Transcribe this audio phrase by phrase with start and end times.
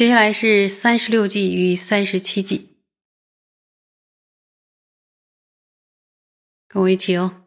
[0.00, 2.78] 接下来是三十六计与三十七计，
[6.66, 7.44] 跟我一起哦。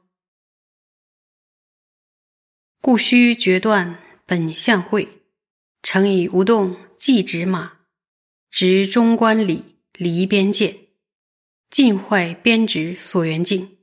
[2.80, 3.98] 故须决断
[4.28, 5.24] 本相会，
[5.82, 7.80] 诚以无动即止马，
[8.52, 10.90] 执中观里离边界，
[11.72, 13.80] 尽坏边执所缘境，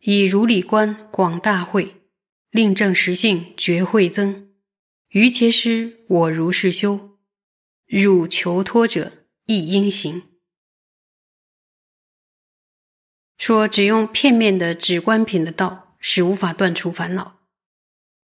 [0.00, 2.02] 以如理观广大会，
[2.50, 4.52] 令正实性绝会增。
[5.10, 7.13] 于切师我如是修。
[8.02, 9.12] 汝求脱者
[9.46, 10.22] 亦应行。
[13.38, 17.38] 说只用片面的直观品的道是无法断除烦恼，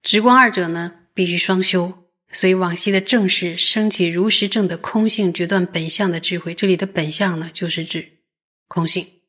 [0.03, 2.11] 直观二者呢必须双修。
[2.33, 6.55] 所以往昔的正是升起如实正的空性决断本相的智慧。
[6.55, 8.19] 这里的本相呢就是指
[8.67, 9.21] 空性，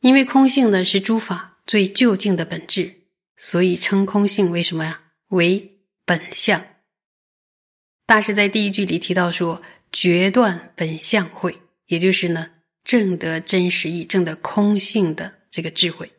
[0.00, 3.02] 因为空性呢是诸法最究竟的本质，
[3.36, 5.02] 所以称空性为什么呀？
[5.28, 6.71] 为本相。
[8.06, 12.50] 大师在第一句里提到说：“决断本相会，也就是呢，
[12.84, 16.12] 正得真实义、正得空性的这个智慧。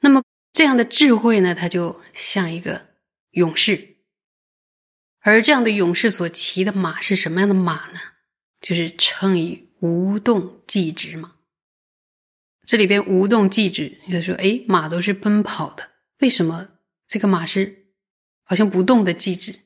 [0.00, 2.88] 那么这样的智慧呢，它就像一个
[3.30, 3.96] 勇士，
[5.20, 7.98] 而这样的勇士所骑的马是什么样的马呢？
[8.60, 11.32] 就是称以无动即止马。
[12.64, 15.88] 这里边无动即止，就说：哎，马都是奔跑的，
[16.20, 16.68] 为什么
[17.06, 17.86] 这个马是
[18.44, 19.65] 好像不动的即止？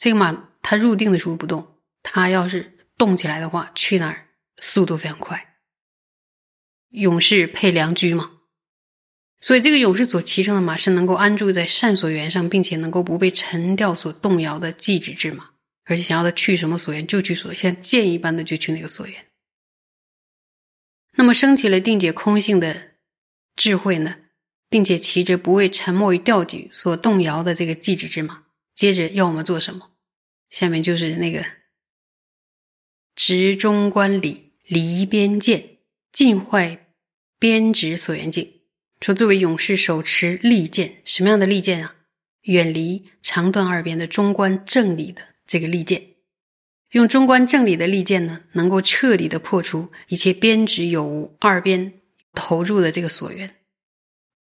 [0.00, 5.56] 这个马。”它入定的时候不动，它要是动起来的话，去哪儿速度非常快。
[6.90, 8.30] 勇士配良驹嘛，
[9.40, 15.52] 所以这个勇士所骑乘的马是能够安住在善所缘上，并且能够不被沉掉所动摇的寂止之马，
[15.84, 19.28] 而且想要的去什么所缘就去所，像箭一般的就去那个所缘。
[21.12, 22.92] 那么升起了定解空性的
[23.56, 24.16] 智慧呢，
[24.68, 28.44] 并且骑着不为沉默与吊举所动摇的这个寂止之马，
[28.74, 29.89] 接着要我们做什么？
[30.50, 31.44] 下面就是那个
[33.14, 35.78] 执中观理离边见
[36.12, 36.88] 尽坏
[37.38, 38.60] 边执所缘境。
[39.00, 41.94] 说作为勇士手持利剑，什么样的利剑啊？
[42.42, 46.16] 远离长短二边的中观正理的这个利剑，
[46.90, 52.00] 用中观正理的利剑呢，能够彻底的破除一切边执有无二边
[52.34, 53.56] 投入的这个所缘。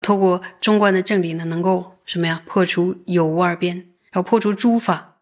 [0.02, 2.44] 透过中观的正理呢，能够什么呀？
[2.46, 5.15] 破除有无二边，要破除诸法。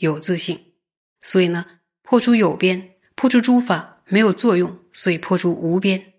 [0.00, 0.72] 有自性，
[1.20, 6.14] 所以呢，破除有边，破除诸法没有作用，所以破除无边，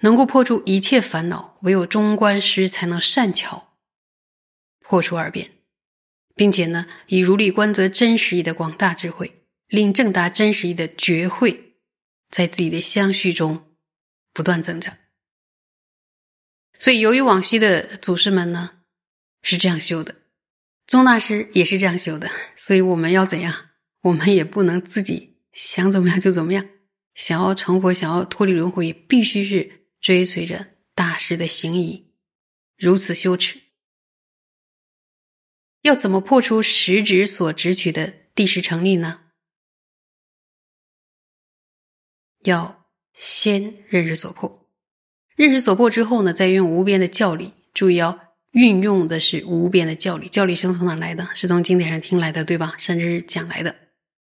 [0.00, 3.76] 能够破除一切烦恼，唯有中观师才能善巧
[4.78, 5.50] 破除二边，
[6.36, 11.74] 并且呢，以如理观则真实义的广大智慧，令正达真实义的觉慧，
[12.30, 13.74] 在自己的相续中
[14.32, 14.96] 不断增长。
[16.78, 18.82] 所以，由于往昔的祖师们呢
[19.42, 20.14] 是这样修的。
[20.86, 23.70] 宗大师也是这样修的，所以我们要怎样？
[24.02, 26.68] 我们也不能自己想怎么样就怎么样。
[27.12, 32.12] 想要成佛，想要脱离轮回，必须是追随着大师的行仪，
[32.76, 33.60] 如此修持。
[35.82, 39.22] 要怎么破除实质所执取的第十成立呢？
[42.44, 44.68] 要先认识所破，
[45.34, 47.54] 认识所破之后呢，再用无边的教理。
[47.74, 48.20] 注意哦。
[48.56, 51.28] 运用的是无边的教理，教理生从哪来的？
[51.34, 52.72] 是从经典上听来的，对吧？
[52.78, 53.76] 甚至是讲来的。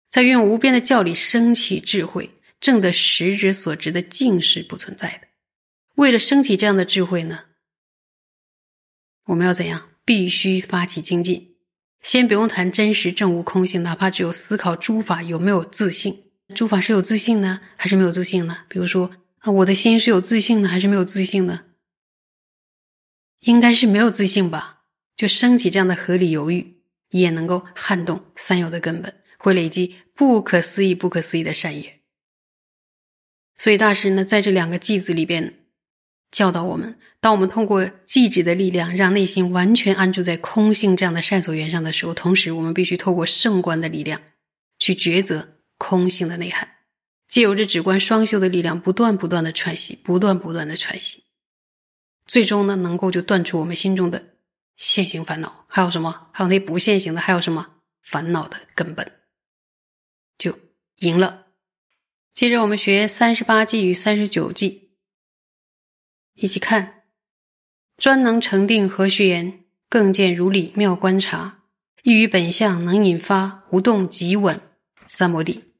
[0.09, 5.27] 在运用无边的教理升起智慧，正的实之所值的境是不存在的。
[5.97, 7.41] 为了升起这样的智慧呢，
[9.27, 9.89] 我们要怎样？
[10.03, 11.55] 必须发起精进。
[12.01, 16.23] 先不用谈真实正无空性，哪怕只有思考诸法有没有自信，
[16.55, 18.57] 诸法是有自信呢，还是没有自信呢？
[18.67, 21.61] 比如说啊，我的心是有自信的，还是没有自信呢？
[23.45, 24.81] 应该是没有自信吧，
[25.15, 32.01] 就升起这样的合理犹豫，也能够撼动三有的根本，会累积不可思议、不可思议的善业。
[33.57, 35.59] 所以大师呢，在这两个句子里边
[36.31, 44.19] 教导我们：当我们通过寂止的力量，让内心完全安住在空性这样的善所缘上的时候，同时我们必须透过圣观的力量
[44.79, 46.67] 去抉择空性的内涵，
[47.29, 51.24] 借由这止观双修的力量，不断不断的喘息，不断不断的喘息。
[52.25, 54.35] 最终呢，能够就断除我们心中的
[54.75, 56.29] 现行烦恼，还有什么？
[56.33, 59.19] 还有那不现行的，还有什么烦恼的根本，
[60.37, 60.57] 就
[60.97, 61.47] 赢了。
[62.33, 64.91] 接着我们学三十八计与三十九计，
[66.33, 67.03] 一起看。
[67.97, 69.63] 专能成定何须言？
[69.87, 71.63] 更见如理妙观察，
[72.03, 74.59] 亦于本相能引发无动即稳
[75.07, 75.75] 三摩地。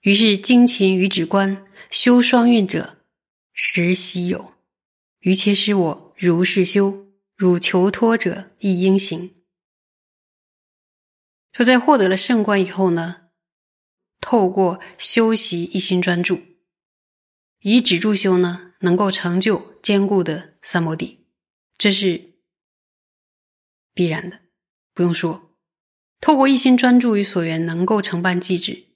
[0.00, 3.04] 于是精勤于止观修双运者，
[3.52, 4.51] 实稀有。
[5.22, 9.36] 于切师我如是修，汝求脱者亦应行。
[11.52, 13.28] 说在获得了圣观以后呢，
[14.20, 16.40] 透过修习一心专注，
[17.60, 21.24] 以止住修呢，能够成就坚固的三摩地，
[21.78, 22.34] 这是
[23.94, 24.40] 必然的，
[24.92, 25.56] 不用说。
[26.20, 28.88] 透过一心专注于所缘，能够承办寂止，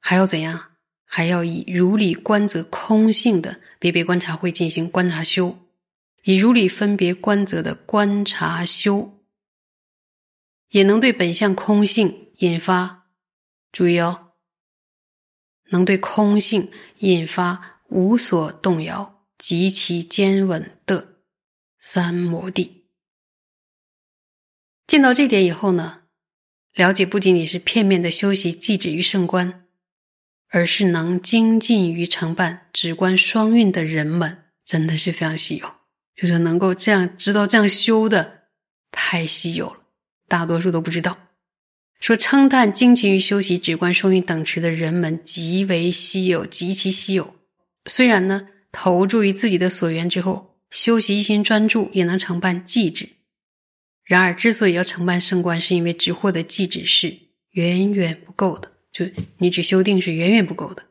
[0.00, 0.71] 还要怎样？
[1.14, 5.58] 还要以如理观则空性的别别观察会进行观察修，
[6.24, 9.22] 以如理分别观则的观察修，
[10.70, 13.08] 也能对本相空性引发，
[13.70, 14.32] 注意哦，
[15.68, 16.70] 能对空性
[17.00, 21.16] 引发无所动摇、极其坚稳的
[21.78, 22.86] 三摩地。
[24.86, 26.04] 见到这点以后呢？
[26.72, 29.61] 了解不仅仅是片面的修习寂止于圣观，
[30.54, 35.68] 而是能精进于承办止观双运的人们，真的是非常稀有。
[36.14, 38.42] 就是能够这样知道这样修的，
[38.90, 39.78] 太稀有了，
[40.28, 41.16] 大多数都不知道。
[42.00, 47.34] 说称叹精勤于修习止观双运等持的人们极为稀有，极其稀有。
[47.86, 53.08] 虽然呢，投注于自己的所缘之后，修习一心专注，也能承办寂止。
[54.04, 57.16] 然而，之所以要承办圣观，是因为只获得寂止是
[57.52, 58.71] 远远不够的。
[58.92, 59.06] 就
[59.38, 60.84] 你只修定是远远不够的，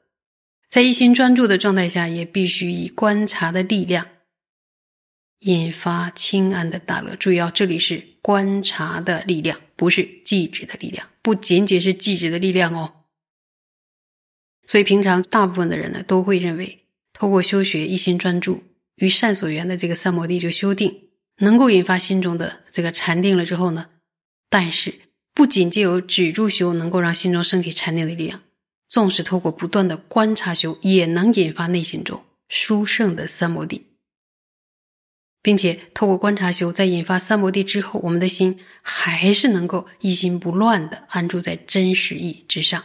[0.70, 4.08] 在一心专注的状态下，也必须以观察的力量
[5.40, 7.16] 引发清安的大乐。
[7.16, 13.06] 注意哦，这里是观察的力量，不是记止的力量，不仅仅是记止的力量哦。
[14.66, 18.64] 所以，平常大部分的人呢，都会认为，透过修学一心专注
[18.96, 21.08] 与善所缘的这个三摩地就修定。
[21.38, 23.90] 能够引发心中的这个禅定了之后呢，
[24.48, 24.94] 但是
[25.34, 28.42] 不仅借由止住修能够让心中升起禅定的力量，
[28.88, 33.86] 纵使透过不断的观察修，也能引发内心中殊胜的三摩地，
[35.42, 42.84] 并且透过观察修，在引发三摩地之后，我们的心还是能够一心不乱的安住在真实意之上。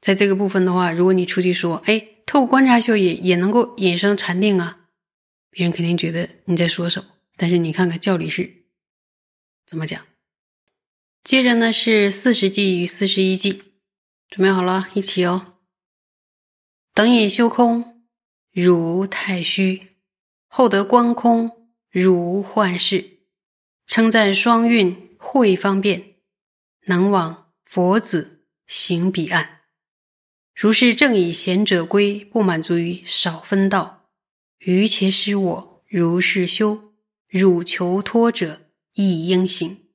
[0.00, 4.82] 在这个部分的话，如果你出去说，哎，透过观察修也也能够引生禅定啊。
[5.50, 8.66] 别人肯定觉得你在说什么，但是你看看教理是
[9.66, 10.06] 怎么讲。
[11.26, 13.60] 接着呢是四十计与四十一计，
[14.28, 15.54] 准备好了，一起哦。
[16.94, 18.06] 等引修空，
[18.52, 19.88] 汝太虚；
[20.46, 23.18] 后得观空，如幻视。
[23.88, 26.14] 称赞双运会方便，
[26.84, 29.62] 能往佛子行彼岸。
[30.54, 34.08] 如是正以贤者归，不满足于少分道。
[34.58, 36.94] 余且使我如是修，
[37.26, 39.85] 汝求脱者亦应行。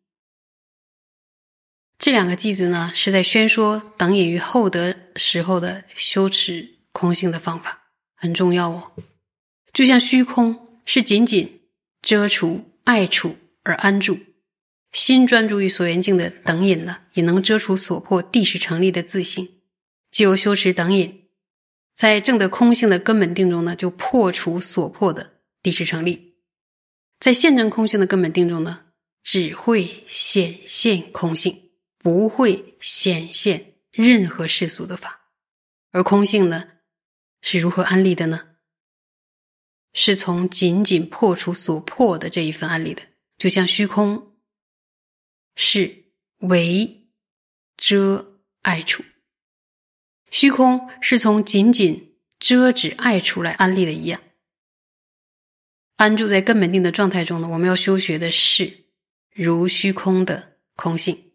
[2.01, 8.93] 这两个句子呢，是在宣说等引于厚德时候的修持空性的方法，很重要哦。
[9.71, 11.61] 就像虚空是仅仅
[12.01, 14.17] 遮除爱处而安住，
[14.91, 19.47] 心专注于所缘境的等引呢，也能遮除所破地势成立的自性，
[20.09, 21.25] 既有修持等引。
[21.93, 26.33] 在正的空性的根本定中呢，就破除所破的地势成立；
[27.19, 28.85] 在现证空性的根本定中呢，
[29.21, 31.69] 只会显现空性，
[32.01, 35.29] 不会显现任何世俗的法。
[35.91, 36.67] 而空性呢，
[37.41, 38.47] 是如何安立的呢？
[39.93, 43.01] 是从仅仅破除所破的这一份安立的，
[43.37, 44.37] 就像虚空
[45.55, 46.05] 是
[46.37, 47.09] 为
[47.75, 49.03] 遮爱处。
[50.29, 54.21] 虚空是从仅仅遮止爱出来安立的一样，
[55.97, 57.49] 安住在根本定的状态中呢？
[57.49, 58.85] 我们要修学的是
[59.33, 61.30] 如虚空的空性，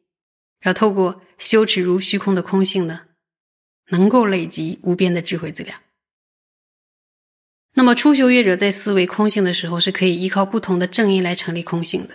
[0.66, 3.02] 要透过羞耻如虚空的空性呢，
[3.88, 5.80] 能够累积无边的智慧资粮。
[7.74, 12.14] 那么初修业者在思维空性的时候，是可以依靠不同的正因来成立空性的。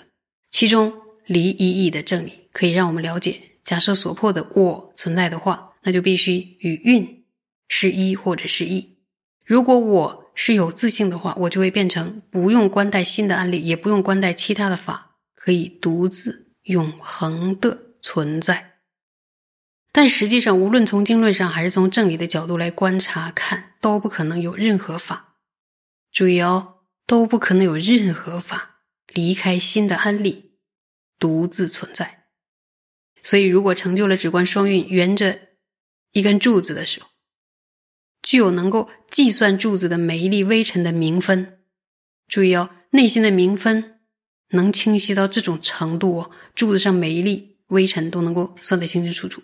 [0.50, 0.93] 其中
[1.25, 5.70] 离一义的正理，可以让我们了解：假设所破的我存在的话。
[5.84, 7.25] 那就必须与运
[7.67, 8.98] 是一或者是一。
[9.43, 18.79] 如果我是有自信的话，我就会变成不用关待新的案例，也不用关待其他的法，可以独自永恒的存在。
[19.91, 25.36] 但实际上，无论从经论上还是从正理的角度来观察看，都不可能有任何法。
[26.12, 30.53] 注意哦，都不可能有任何法离开新的安利，
[31.20, 32.25] 独自存在。
[33.22, 35.50] 所以，如果成就了止观双运，沿着。
[36.13, 37.08] 一根柱子的时候，
[38.22, 41.60] 具有能够计算柱子的每一粒微尘的明分。
[42.27, 44.01] 注意哦，内心的明分
[44.50, 49.44] 能清晰到这种程度哦，柱子上每一粒微尘都能够算得清清楚楚。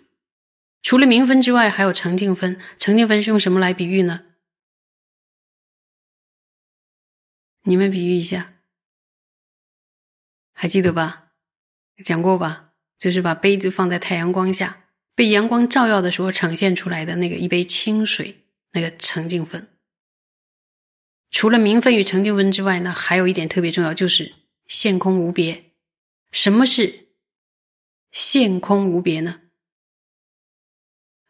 [0.80, 2.58] 除了明分之外，还有澄净分。
[2.78, 4.24] 澄净分是用什么来比喻呢？
[7.62, 8.54] 你们比喻一下，
[10.52, 11.32] 还记得吧？
[12.04, 12.72] 讲过吧？
[12.96, 14.84] 就是把杯子放在太阳光下。
[15.14, 19.68] 被阳光照耀的时候呈现出来的那个一杯清水，那个澄净分。
[21.30, 24.32] 除了明分与澄净分之外呢，还有一点特别重要，就是
[24.66, 25.72] 现空无别。
[26.30, 27.07] 什么是
[28.10, 29.42] 现空无别呢？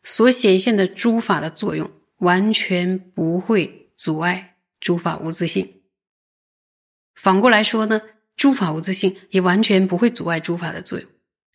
[0.03, 5.83] 所显现的诸法的作用，完全不会阻碍诸法无自性。
[7.15, 8.01] 反过来说呢，
[8.37, 11.11] 诸法无自性也完全不会阻碍诸法的作用。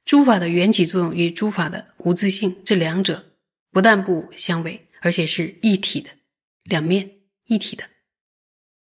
[0.05, 3.37] 诸法的缘起作用与诸法的无自性这两者
[3.71, 6.09] 不但不相违，而且是一体的，
[6.63, 7.89] 两面一体的。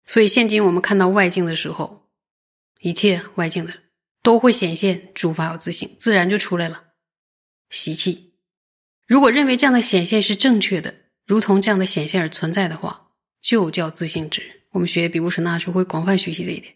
[0.04, 2.10] 所以现今我们看到外境的时候，
[2.80, 3.74] 一切外境的
[4.28, 6.84] 都会显现诸法有自性，自然就出来了
[7.70, 8.34] 习气。
[9.06, 10.94] 如果认为这样的显现是正确的，
[11.26, 14.66] 如同这样的显现而存在的话，就叫自性执。
[14.72, 16.76] 我们学比布什那书会广泛学习这一点，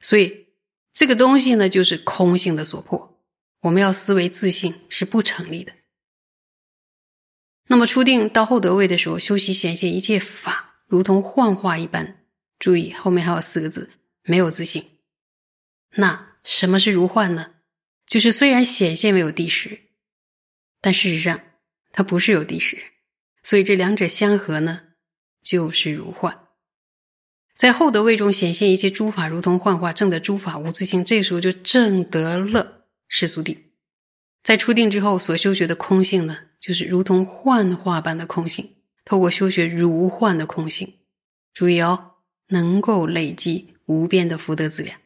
[0.00, 0.48] 所以
[0.92, 3.22] 这个东西呢，就是空性的所破。
[3.60, 5.72] 我们要思维自性是不成立的。
[7.68, 12.24] 那么初定到后得位的时候，修习显现一切法，如同幻化一般。
[12.58, 13.90] 注意后面还有四个字：
[14.24, 14.84] 没有自性。
[15.96, 17.54] 那什么是如幻呢？
[18.06, 19.80] 就是虽然显现没有地识，
[20.80, 21.40] 但事实上
[21.90, 22.76] 它不是有地识，
[23.42, 24.82] 所以这两者相合呢，
[25.42, 26.38] 就是如幻。
[27.56, 33.58] 在后得位中显现一切诸法如同幻化，证得诸法无自性，这时候就证得了世俗定。
[34.42, 38.76] 在初定之后所修学的空性呢，就是如同幻化般的空性。
[39.06, 40.92] 透过修学如幻的空性，
[41.52, 42.16] 注意哦，
[42.48, 44.98] 能够累积无边的福德资粮。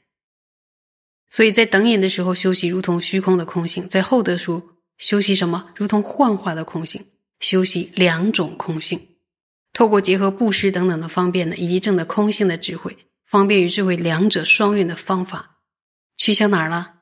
[1.31, 5.71] 所以在等引的时候修习如同虚空的空性，在后得书修习什么？
[5.77, 7.05] 如同幻化的空性，
[7.41, 9.17] 修习两种空性。
[9.73, 15.59] 透过结合布施等等的方便呢，以及证的空性的智慧，方便与智慧两者双运的方法，
[16.17, 16.95] 去向哪儿了？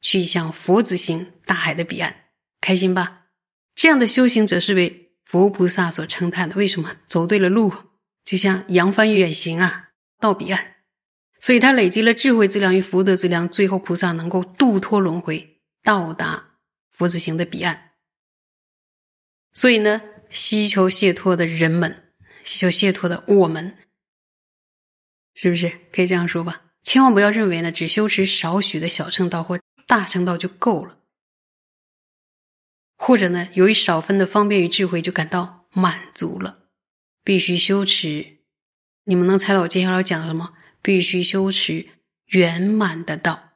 [0.00, 2.14] 去向佛子行大海的彼岸，
[2.60, 3.24] 开心吧？
[3.74, 6.54] 这样的修行者是为佛菩萨所称叹的。
[6.54, 6.90] 为什么？
[7.08, 7.72] 走对了路，
[8.24, 9.88] 就像扬帆远行啊，
[10.20, 10.75] 到彼岸。
[11.38, 16.56] 所以他累积了智慧资粮与福德资粮，最后菩萨能够度脱轮回，到达
[16.90, 17.92] 佛子行的彼岸。
[19.52, 20.02] 所以呢？
[20.28, 22.12] 希求解脱的人们，
[22.42, 23.76] 希求解脱的我们，
[25.34, 26.62] 是不是可以这样说吧？
[26.82, 30.98] 千万不要认为呢，只修持少许的小乘道或大乘道就够了，
[32.96, 36.64] 或者呢，由于少分的方便与智慧就感到满足了。
[37.22, 38.38] 必须修持，
[39.04, 40.54] 你们能猜到我接下来要讲什么？
[40.86, 41.88] 必须修持
[42.26, 43.54] 圆满的道。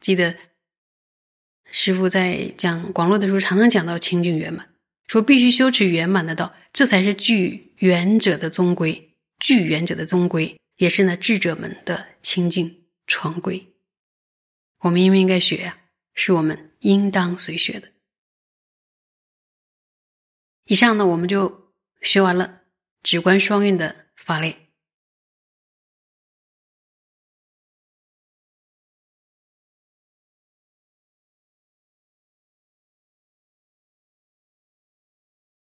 [0.00, 0.36] 记得
[1.70, 4.74] 师傅在讲广络的时候，常常讲到清净圆满。
[5.06, 13.72] 说必须修持圆满的道，这才是具圆者的宗规，具圆者的宗规，也是呢智者们的清净传规。
[14.80, 15.78] 我们应不应该学呀？
[16.12, 17.92] 是我们应当随学的。
[20.64, 21.72] 以上呢，我们就
[22.02, 22.62] 学完了
[23.04, 24.67] 止观双运的法类。